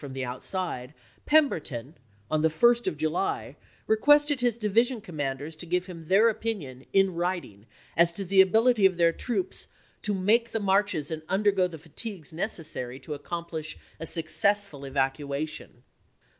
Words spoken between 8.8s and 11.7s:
of their troops "to make the marches and undergo